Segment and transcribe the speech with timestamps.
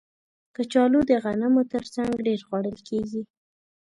[0.55, 3.21] کچالو د غنمو تر څنګ ډېر خوړل کېږي